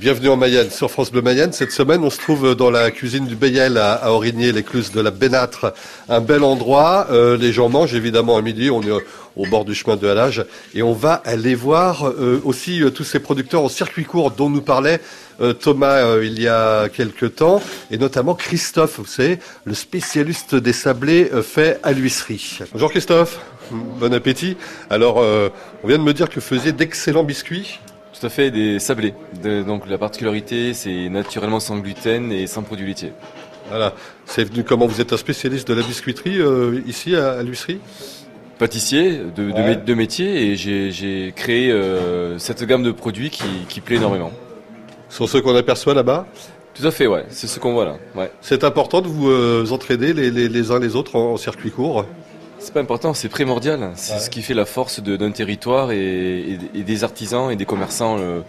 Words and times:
Bienvenue 0.00 0.28
en 0.28 0.36
Mayenne, 0.36 0.70
sur 0.70 0.90
France 0.90 1.12
Bleu 1.12 1.22
Mayenne. 1.22 1.52
Cette 1.52 1.70
semaine, 1.70 2.02
on 2.02 2.10
se 2.10 2.18
trouve 2.18 2.56
dans 2.56 2.70
la 2.70 2.90
cuisine 2.90 3.26
du 3.26 3.36
Bayel 3.36 3.78
à, 3.78 4.10
Origny, 4.10 4.50
l'écluse 4.50 4.90
de 4.90 5.00
la 5.00 5.12
Bénâtre. 5.12 5.72
Un 6.08 6.20
bel 6.20 6.42
endroit. 6.42 7.06
Euh, 7.10 7.36
les 7.36 7.52
gens 7.52 7.68
mangent 7.68 7.94
évidemment 7.94 8.36
à 8.36 8.42
midi. 8.42 8.70
On 8.70 8.82
est 8.82 8.90
au 9.36 9.46
bord 9.46 9.64
du 9.64 9.72
chemin 9.72 9.96
de 9.96 10.08
Halage. 10.08 10.44
Et 10.74 10.82
on 10.82 10.94
va 10.94 11.22
aller 11.24 11.54
voir 11.54 12.08
euh, 12.08 12.40
aussi 12.44 12.82
euh, 12.82 12.90
tous 12.90 13.04
ces 13.04 13.20
producteurs 13.20 13.62
au 13.62 13.68
circuit 13.68 14.04
court 14.04 14.32
dont 14.32 14.50
nous 14.50 14.62
parlait 14.62 15.00
Thomas 15.60 16.20
il 16.22 16.40
y 16.40 16.46
a 16.46 16.88
quelque 16.88 17.26
temps. 17.26 17.60
Et 17.90 17.98
notamment 17.98 18.34
Christophe, 18.34 18.98
vous 18.98 19.06
savez, 19.06 19.40
le 19.64 19.74
spécialiste 19.74 20.54
des 20.54 20.72
sablés 20.72 21.28
fait 21.42 21.80
à 21.82 21.90
l'huisserie. 21.90 22.60
Bonjour 22.72 22.88
Christophe. 22.88 23.40
Bon 23.70 24.14
appétit. 24.14 24.56
Alors, 24.90 25.16
on 25.16 25.88
vient 25.88 25.98
de 25.98 26.04
me 26.04 26.12
dire 26.12 26.28
que 26.28 26.36
vous 26.36 26.40
faisiez 26.40 26.70
d'excellents 26.70 27.24
biscuits. 27.24 27.80
Tout 28.24 28.28
à 28.28 28.30
fait, 28.30 28.50
des 28.50 28.78
sablés. 28.78 29.12
De- 29.42 29.62
donc 29.62 29.86
la 29.86 29.98
particularité, 29.98 30.72
c'est 30.72 31.10
naturellement 31.10 31.60
sans 31.60 31.76
gluten 31.76 32.32
et 32.32 32.46
sans 32.46 32.62
produits 32.62 32.86
laitiers. 32.86 33.12
Voilà. 33.68 33.92
C'est 34.24 34.44
venu 34.44 34.64
comment? 34.64 34.86
Vous 34.86 35.02
êtes 35.02 35.12
un 35.12 35.18
spécialiste 35.18 35.68
de 35.68 35.74
la 35.74 35.82
biscuiterie 35.82 36.40
euh, 36.40 36.80
ici 36.86 37.14
à, 37.16 37.32
à 37.32 37.42
l'huisserie? 37.42 37.80
Pâtissier 38.58 39.20
de, 39.36 39.50
Ouais. 39.50 39.94
métier 39.94 40.52
et 40.52 40.56
j'ai- 40.56 41.34
créé 41.36 41.70
euh, 41.70 42.38
cette 42.38 42.64
gamme 42.64 42.82
de 42.82 42.92
produits 42.92 43.28
qui, 43.28 43.44
qui 43.68 43.82
plaît 43.82 43.96
énormément. 43.96 44.32
Ce 45.10 45.18
sont 45.18 45.26
ceux 45.26 45.42
qu'on 45.42 45.54
aperçoit 45.54 45.92
là-bas? 45.92 46.26
Tout 46.72 46.86
à 46.86 46.90
fait, 46.92 47.06
ouais. 47.06 47.26
C'est 47.28 47.46
ce 47.46 47.60
qu'on 47.60 47.74
voit 47.74 47.84
là. 47.84 47.96
Ouais. 48.16 48.30
C'est 48.40 48.64
important 48.64 49.02
de 49.02 49.06
vous 49.06 49.28
euh, 49.28 49.66
entraider 49.70 50.14
les, 50.14 50.30
les- 50.30 50.48
les 50.48 50.70
uns 50.70 50.78
les 50.78 50.96
autres 50.96 51.16
en, 51.16 51.34
en 51.34 51.36
circuit 51.36 51.70
court? 51.70 52.06
C'est 52.64 52.72
pas 52.72 52.80
important, 52.80 53.12
c'est 53.12 53.28
primordial. 53.28 53.90
C'est 53.94 54.14
Ouais. 54.14 54.18
ce 54.20 54.30
qui 54.30 54.40
fait 54.40 54.54
la 54.54 54.64
force 54.64 55.00
d'un 55.00 55.30
territoire 55.32 55.92
et, 55.92 55.98
et- 56.52 56.58
et 56.74 56.82
des 56.82 57.04
artisans 57.04 57.50
et 57.50 57.56
des 57.56 57.66
commerçants 57.66 58.16
euh, 58.18 58.40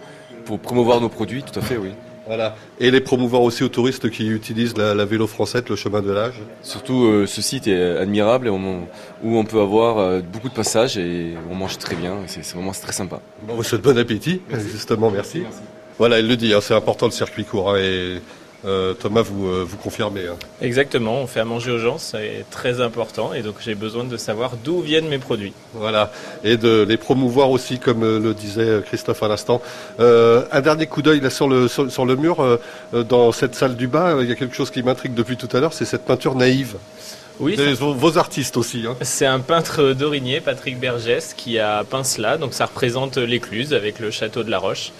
pour 0.46 0.58
promouvoir 0.58 1.00
nos 1.02 1.10
produits. 1.10 1.42
Tout 1.42 1.58
à 1.58 1.62
fait, 1.62 1.76
oui. 1.76 1.90
Voilà. 2.26 2.56
Et 2.80 2.90
les 2.90 3.00
promouvoir 3.00 3.42
aussi 3.42 3.62
aux 3.62 3.68
touristes 3.68 4.10
qui 4.10 4.26
utilisent 4.26 4.76
la, 4.76 4.94
la 4.94 5.04
vélo 5.04 5.26
française, 5.26 5.62
le 5.68 5.76
chemin 5.76 6.00
de 6.00 6.10
l'âge. 6.10 6.40
Surtout, 6.62 7.04
euh, 7.04 7.26
ce 7.26 7.40
site 7.42 7.68
est 7.68 7.98
admirable 7.98 8.48
on- 8.48 8.86
où 9.22 9.36
on 9.36 9.44
peut 9.44 9.60
avoir 9.60 9.98
euh, 9.98 10.20
beaucoup 10.22 10.48
de 10.48 10.54
passages 10.54 10.96
et 10.98 11.34
on 11.50 11.54
mange 11.54 11.76
très 11.78 11.94
bien. 11.94 12.14
C'est 12.26 12.44
vraiment 12.54 12.72
très 12.72 12.92
sympa. 12.92 13.20
Bon, 13.46 13.62
souhaite 13.62 13.82
bon 13.82 13.96
appétit, 13.98 14.40
justement, 14.72 15.10
merci. 15.10 15.42
Voilà, 15.98 16.18
il 16.20 16.26
le 16.26 16.36
dit, 16.36 16.52
hein, 16.54 16.60
c'est 16.62 16.74
important 16.74 17.06
le 17.06 17.12
circuit 17.12 17.44
court. 17.44 17.70
hein, 17.72 17.76
et 17.78 18.20
euh, 18.64 18.94
Thomas, 18.94 19.22
vous, 19.22 19.46
euh, 19.46 19.64
vous 19.68 19.76
confirmez. 19.76 20.26
hein. 20.26 20.36
Exactement, 20.60 21.20
on 21.22 21.26
fait 21.26 21.40
à 21.40 21.44
manger 21.44 21.70
aux 21.70 21.78
gens, 21.78 21.98
c'est 21.98 22.44
très 22.50 22.80
important 22.80 23.32
et 23.34 23.42
donc 23.42 23.56
j'ai 23.60 23.74
besoin 23.74 24.04
de 24.04 24.16
savoir 24.16 24.52
d'où 24.64 24.80
viennent 24.80 25.08
mes 25.08 25.18
produits. 25.18 25.52
Voilà. 25.74 26.10
Et 26.42 26.56
de 26.56 26.82
les 26.88 26.96
promouvoir 26.96 27.50
aussi, 27.50 27.78
comme 27.78 28.02
euh, 28.02 28.18
le 28.18 28.34
disait 28.34 28.80
Christophe 28.86 29.22
à 29.22 29.28
l'instant. 29.28 29.60
Euh, 30.00 30.44
un 30.52 30.60
dernier 30.60 30.86
coup 30.86 31.02
d'œil 31.02 31.20
là 31.20 31.30
sur 31.30 31.48
le, 31.48 31.68
sur, 31.68 31.90
sur 31.90 32.06
le 32.06 32.16
mur, 32.16 32.58
dans 32.92 33.32
cette 33.32 33.54
salle 33.54 33.76
du 33.76 33.86
bas, 33.86 34.16
il 34.20 34.28
y 34.28 34.32
a 34.32 34.34
quelque 34.34 34.54
chose 34.54 34.70
qui 34.70 34.82
m'intrigue 34.82 35.14
depuis 35.14 35.36
tout 35.36 35.48
à 35.56 35.60
l'heure, 35.60 35.72
c'est 35.72 35.84
cette 35.84 36.04
peinture 36.04 36.34
naïve. 36.34 36.76
Oui, 37.38 37.54
vos, 37.78 37.92
vos 37.92 38.16
artistes 38.16 38.56
aussi. 38.56 38.84
Hein. 38.88 38.96
c'est 39.02 39.26
un 39.26 39.40
peintre 39.40 39.92
d'Origné, 39.92 40.40
Patrick 40.40 40.80
Bergès, 40.80 41.34
qui 41.36 41.58
a 41.58 41.84
peint 41.84 42.02
cela, 42.02 42.38
donc 42.38 42.54
ça 42.54 42.64
représente 42.64 43.18
l'écluse 43.18 43.74
avec 43.74 43.98
le 43.98 44.10
château 44.10 44.42
de 44.42 44.50
la 44.50 44.58
Roche 44.58 44.92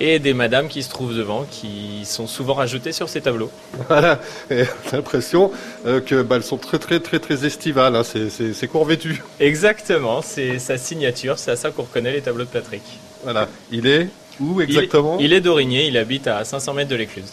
et 0.00 0.18
des 0.18 0.32
madames 0.32 0.68
qui 0.68 0.82
se 0.82 0.88
trouvent 0.88 1.14
devant, 1.14 1.46
qui 1.50 2.02
sont 2.04 2.26
souvent 2.26 2.54
rajoutées 2.54 2.92
sur 2.92 3.08
ces 3.08 3.20
tableaux. 3.20 3.50
Voilà. 3.88 4.20
Et 4.50 4.64
l'impression 4.92 5.52
euh, 5.86 6.00
que 6.00 6.22
bah, 6.22 6.36
elles 6.36 6.42
sont 6.42 6.56
très 6.56 6.78
très 6.78 7.00
très 7.00 7.18
très 7.18 7.44
estivales. 7.44 7.94
Hein. 7.94 8.02
C'est, 8.04 8.30
c'est, 8.30 8.52
c'est 8.54 8.66
court 8.66 8.84
vêtu. 8.84 9.22
Exactement, 9.38 10.22
c'est 10.22 10.58
sa 10.58 10.78
signature, 10.78 11.38
c'est 11.38 11.50
à 11.50 11.56
ça 11.56 11.70
qu'on 11.70 11.82
reconnaît 11.82 12.12
les 12.12 12.22
tableaux 12.22 12.44
de 12.44 12.50
Patrick. 12.50 12.82
Voilà. 13.22 13.48
Il 13.70 13.86
est 13.86 14.08
où 14.40 14.60
exactement? 14.60 15.16
Il, 15.18 15.26
il 15.26 15.32
est 15.34 15.40
d'Origné, 15.40 15.86
il 15.86 15.96
habite 15.96 16.26
à 16.26 16.44
500 16.44 16.74
mètres 16.74 16.90
de 16.90 16.96
l'écluse. 16.96 17.30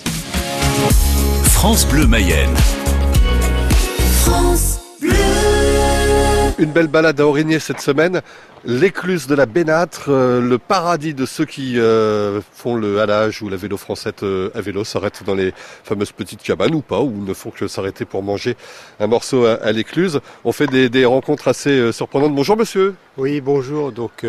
France 1.43 1.88
Bleu 1.88 2.05
Mayenne. 2.05 2.53
Une 6.59 6.72
belle 6.72 6.88
balade 6.88 7.22
à 7.22 7.28
Aurigné 7.28 7.59
cette 7.59 7.81
semaine. 7.81 8.23
L'écluse 8.66 9.28
de 9.28 9.35
la 9.35 9.45
Bénâtre, 9.45 10.09
euh, 10.09 10.41
le 10.41 10.57
paradis 10.57 11.13
de 11.13 11.28
ceux 11.28 11.45
qui 11.45 11.79
euh, 11.79 12.41
font 12.51 12.75
le 12.75 13.00
halage 13.00 13.44
ou 13.44 13.50
la 13.50 13.57
vélo 13.57 13.78
française 13.78 14.13
euh, 14.23 14.50
à 14.56 14.62
vélo, 14.62 14.84
s'arrêtent 14.84 15.22
dans 15.23 15.35
les 15.35 15.53
fameuses 15.84 16.12
petites 16.12 16.41
cabanes 16.41 16.73
ou 16.73 16.81
pas, 16.81 17.00
ou 17.01 17.12
ne 17.23 17.34
font 17.35 17.51
que 17.51 17.68
s'arrêter 17.68 18.06
pour 18.06 18.23
manger 18.23 18.57
un 19.00 19.06
morceau 19.06 19.45
à, 19.45 19.72
l'écluse. 19.72 20.19
On 20.45 20.51
fait 20.51 20.66
des, 20.66 21.06
rencontres 21.06 21.47
assez 21.47 21.91
surprenantes. 21.91 22.34
Bonjour 22.34 22.57
monsieur. 22.57 22.95
Oui, 23.18 23.39
bonjour. 23.39 23.91
Donc, 23.91 24.25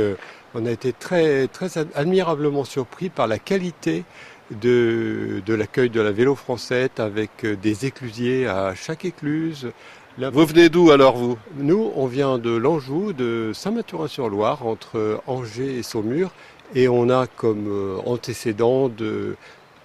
on 0.54 0.66
a 0.66 0.70
été 0.70 0.92
très, 0.92 1.48
très 1.48 1.78
ad- 1.78 1.88
admirablement 1.94 2.64
surpris 2.64 3.08
par 3.08 3.26
la 3.26 3.38
qualité 3.38 4.04
de, 4.50 5.42
de 5.46 5.54
l'accueil 5.54 5.88
de 5.88 6.02
la 6.02 6.12
vélo 6.12 6.34
française 6.34 6.90
avec 6.98 7.46
des 7.62 7.86
éclusiers 7.86 8.46
à 8.46 8.74
chaque 8.74 9.06
écluse. 9.06 9.72
Vous 10.20 10.46
venez 10.46 10.68
d'où 10.68 10.90
alors 10.90 11.16
vous? 11.16 11.38
Nous, 11.56 11.92
on 11.94 12.06
vient 12.06 12.38
de 12.38 12.50
l'Anjou, 12.50 13.12
de 13.12 13.52
Saint-Mathurin-sur-Loire, 13.54 14.66
entre 14.66 15.20
Angers 15.28 15.78
et 15.78 15.84
Saumur, 15.84 16.32
et 16.74 16.88
on 16.88 17.08
a 17.08 17.28
comme 17.28 17.68
euh, 17.68 17.98
antécédent 18.04 18.88
de, 18.88 19.36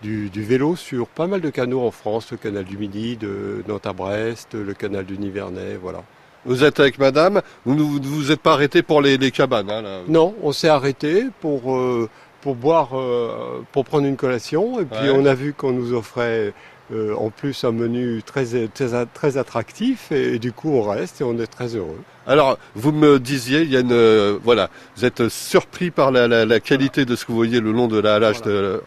du, 0.01 0.31
du 0.31 0.43
vélo 0.43 0.75
sur 0.75 1.05
pas 1.05 1.27
mal 1.27 1.39
de 1.39 1.51
canaux 1.51 1.81
en 1.81 1.91
France, 1.91 2.31
le 2.31 2.37
canal 2.37 2.63
du 2.63 2.79
Midi, 2.79 3.15
de 3.15 3.63
Nantes 3.67 3.85
à 3.85 3.93
Brest, 3.93 4.55
le 4.55 4.73
canal 4.73 5.05
du 5.05 5.19
Nivernais, 5.19 5.77
voilà. 5.79 6.01
Vous 6.45 6.63
êtes 6.63 6.79
avec 6.79 6.97
madame, 6.97 7.43
vous 7.63 7.75
ne 7.75 7.83
vous, 7.83 7.99
vous 8.01 8.31
êtes 8.31 8.41
pas 8.41 8.53
arrêté 8.53 8.81
pour 8.81 9.03
les, 9.03 9.17
les 9.17 9.29
cabanes. 9.29 9.69
Hein, 9.69 9.83
là? 9.83 9.99
Non, 10.07 10.33
on 10.41 10.51
s'est 10.51 10.67
arrêté 10.67 11.25
pour, 11.41 11.75
euh, 11.75 12.09
pour 12.43 12.55
boire, 12.55 12.89
euh, 12.99 13.61
pour 13.71 13.85
prendre 13.85 14.05
une 14.05 14.17
collation. 14.17 14.79
Et 14.81 14.85
puis 14.85 15.09
Ouais. 15.09 15.15
on 15.15 15.25
a 15.25 15.33
vu 15.33 15.53
qu'on 15.53 15.71
nous 15.71 15.93
offrait 15.93 16.53
euh, 16.91 17.15
en 17.15 17.29
plus 17.29 17.63
un 17.63 17.71
menu 17.71 18.21
très, 18.23 18.67
très, 18.67 19.05
très 19.05 19.37
attractif. 19.37 20.11
Et, 20.11 20.37
du 20.37 20.51
coup, 20.51 20.69
on 20.73 20.81
reste 20.83 21.21
et 21.21 21.23
on 21.23 21.39
est 21.39 21.47
très 21.47 21.69
heureux. 21.77 21.97
Alors, 22.27 22.59
vous 22.75 22.91
me 22.91 23.19
disiez, 23.19 23.61
il 23.61 23.71
y 23.71 23.77
a 23.77 23.79
une, 23.79 23.93
euh, 23.93 24.37
voilà, 24.43 24.69
vous 24.97 25.05
êtes 25.05 25.29
surpris 25.29 25.89
par 25.91 26.11
la, 26.11 26.27
la- 26.27 26.45
la 26.45 26.59
qualité 26.59 27.05
de 27.05 27.15
ce 27.15 27.23
que 27.25 27.31
vous 27.31 27.37
voyez 27.37 27.61
le 27.61 27.71
long 27.71 27.87
de 27.87 27.99
la 27.99 28.15
halage 28.15 28.41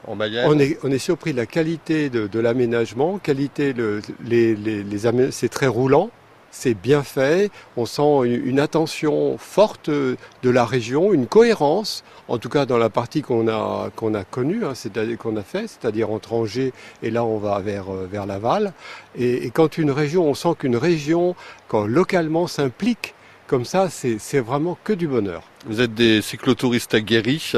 en 0.06 0.15
Mayenne. 0.15 0.44
On 0.47 0.59
est, 0.59 0.78
on 0.84 0.91
est 0.91 0.99
surpris 0.99 1.33
de 1.33 1.38
la 1.38 1.47
qualité 1.47 2.11
de, 2.11 2.27
de 2.27 2.38
l'aménagement. 2.38 3.19
Qualité, 3.19 3.73
le, 3.73 4.03
les, 4.25 4.55
les, 4.55 4.83
les 4.84 5.06
amé- 5.06 5.31
c'est 5.31 5.49
très 5.49 5.67
roulant. 5.67 6.11
C'est 6.59 6.72
bien 6.72 7.03
fait. 7.03 7.50
On 7.77 7.84
sent 7.84 8.25
une 8.25 8.61
attention 8.61 9.37
forte 9.37 9.91
de 9.91 10.17
la 10.43 10.65
région, 10.65 11.12
une 11.12 11.27
cohérence, 11.27 12.03
en 12.28 12.39
tout 12.39 12.49
cas 12.49 12.65
dans 12.65 12.78
la 12.78 12.89
partie 12.89 13.21
qu'on 13.21 13.47
a 13.47 13.91
a 13.91 14.25
connue, 14.25 14.65
hein, 14.65 14.72
c'est-à-dire 14.75 15.19
qu'on 15.19 15.37
a 15.37 15.43
fait, 15.43 15.67
c'est-à-dire 15.69 16.11
entre 16.11 16.33
Angers 16.33 16.72
et 17.03 17.11
là 17.11 17.27
on 17.27 17.37
va 17.37 17.59
vers 17.59 17.93
euh, 17.93 18.09
vers 18.11 18.25
Laval. 18.25 18.72
Et, 19.19 19.44
et 19.44 19.50
quand 19.50 19.77
une 19.77 19.91
région, 19.91 20.27
on 20.27 20.33
sent 20.33 20.55
qu'une 20.59 20.78
région, 20.78 21.37
quand 21.69 21.84
localement 21.84 22.47
s'implique 22.47 23.12
comme 23.47 23.65
ça, 23.65 23.88
c'est 23.91 24.41
vraiment 24.41 24.77
que 24.83 24.93
du 24.93 25.06
bonheur. 25.06 25.43
Vous 25.67 25.81
êtes 25.81 25.94
des 25.94 26.21
cyclotouristes 26.21 26.94
aguerris. 26.94 27.53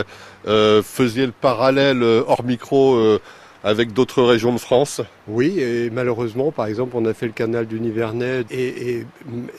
Euh, 0.47 0.83
faisiez 0.83 1.27
le 1.27 1.33
parallèle 1.33 2.03
euh, 2.03 2.23
hors 2.27 2.45
micro 2.45 2.95
euh, 2.95 3.21
avec 3.65 3.93
d'autres 3.93 4.23
régions 4.23 4.53
de 4.53 4.59
France. 4.59 5.01
Oui, 5.27 5.59
et 5.61 5.91
malheureusement, 5.91 6.53
par 6.53 6.67
exemple, 6.67 6.97
on 6.97 7.05
a 7.07 7.15
fait 7.15 7.27
le 7.27 7.33
canal 7.33 7.67
du 7.67 7.81
Nivernais 7.81 8.45
et, 8.51 8.69
et- 8.69 9.07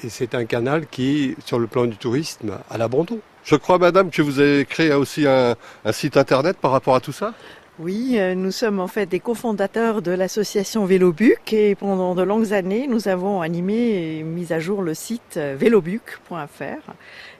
et 0.03 0.09
c'est 0.09 0.35
un 0.35 0.45
canal 0.45 0.87
qui, 0.87 1.35
sur 1.45 1.59
le 1.59 1.67
plan 1.67 1.85
du 1.85 1.97
tourisme, 1.97 2.59
à 2.69 2.77
l'abandon. 2.77 3.19
Je 3.43 3.55
crois, 3.55 3.77
madame, 3.77 4.09
que 4.11 4.21
vous 4.21 4.39
avez 4.39 4.65
créé 4.65 4.93
aussi 4.93 5.25
un, 5.27 5.55
un 5.85 5.91
site 5.91 6.17
internet 6.17 6.57
par 6.57 6.71
rapport 6.71 6.95
à 6.95 6.99
tout 6.99 7.11
ça? 7.13 7.33
Oui, 7.79 8.15
euh, 8.17 8.35
nous 8.35 8.51
sommes 8.51 8.81
en 8.81 8.87
fait 8.87 9.05
des 9.05 9.21
cofondateurs 9.21 10.01
de 10.01 10.11
l'association 10.11 10.83
Vélobuc 10.85 11.53
et 11.53 11.75
pendant 11.75 12.13
de 12.13 12.23
longues 12.23 12.51
années, 12.51 12.87
nous 12.87 13.07
avons 13.07 13.41
animé 13.41 14.17
et 14.19 14.23
mis 14.23 14.51
à 14.51 14.59
jour 14.59 14.81
le 14.81 14.93
site 14.93 15.37
euh, 15.37 15.55
vélobuc.fr 15.57 16.91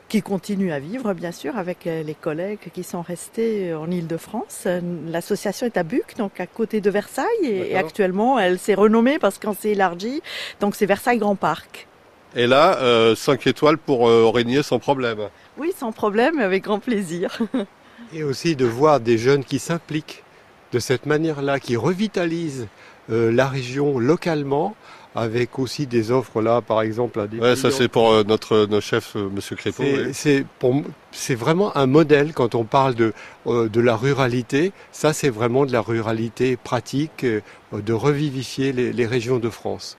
qui 0.09 0.22
continue 0.22 0.72
à 0.74 0.80
vivre 0.80 1.14
bien 1.14 1.31
sûr 1.31 1.58
avec 1.58 1.88
euh, 1.88 2.03
les 2.03 2.16
collègues 2.16 2.72
qui 2.74 2.84
sont 2.84 3.02
restés 3.02 3.74
en 3.74 3.90
Île-de-France. 3.90 4.64
Euh, 4.66 4.81
L'association 5.08 5.68
est 5.68 5.78
à 5.78 5.84
Buc, 5.84 6.16
donc 6.18 6.40
à 6.40 6.47
côté 6.47 6.81
de 6.81 6.90
Versailles 6.90 7.25
et, 7.44 7.78
actuellement 7.78 8.39
elle 8.39 8.60
s'est 8.60 8.74
renommée 8.74 9.19
parce 9.19 9.38
qu'on 9.39 9.54
s'est 9.54 9.69
élargi, 9.69 10.22
donc 10.60 10.75
c'est 10.75 10.86
Versailles 10.86 11.19
Grand 11.19 11.36
Parc. 11.36 11.88
Et 12.36 12.45
là, 12.45 12.78
euh, 12.78 13.16
5 13.16 13.48
étoiles 13.48 13.78
pour 13.78 14.07
euh, 14.07 14.22
Aurigny 14.22 14.63
sans 14.63 14.80
problème. 14.80 15.30
Oui, 15.57 15.74
sans 15.78 15.92
problème, 15.92 16.39
avec 16.39 16.63
grand 16.63 16.80
plaisir. 16.80 17.39
Et 18.13 18.24
aussi 18.24 18.56
de 18.56 18.66
voir 18.66 19.00
des 19.00 19.18
jeunes 19.18 19.44
qui 19.44 19.60
s'impliquent 19.60 20.24
de 20.72 20.80
cette 20.80 21.06
manière-là, 21.06 21.60
qui 21.60 21.75
revitalisent 21.75 22.68
euh, 23.10 23.31
la 23.31 23.48
région 23.48 23.98
localement, 23.98 24.75
avec 25.16 25.58
aussi 25.60 25.88
des 25.88 26.12
offres 26.12 26.42
là, 26.42 26.62
par 26.62 26.82
exemple, 26.82 27.20
à 27.20 27.28
des 27.28 27.40
Ouais, 27.40 27.56
ça 27.56 27.72
c'est 27.72 27.88
pour 27.88 28.12
euh, 28.12 28.24
notre, 28.24 28.68
notre 28.68 28.86
chef, 28.86 29.16
euh, 29.16 29.30
Monsieur 29.34 29.56
Crépeau. 29.56 29.84
C'est- 30.14 30.46
oui. 30.64 31.36
Vraiment 31.36 31.76
un 31.76 31.88
modèle 31.88 32.34
quand 32.34 32.54
on 32.56 32.64
parle 32.64 32.94
de, 32.96 33.14
euh, 33.48 33.68
de 33.70 33.82
la 33.82 33.96
ruralité. 33.96 34.72
Ça, 34.92 35.14
c'est 35.14 35.30
vraiment 35.30 35.66
de 35.66 35.72
la 35.72 35.82
ruralité 35.82 36.58
pratique, 36.58 37.24
euh, 37.24 37.42
de 37.74 37.94
revivifier 37.94 38.72
les- 38.72 38.94
les 38.94 39.06
régions 39.08 39.40
de 39.40 39.50
France. 39.50 39.88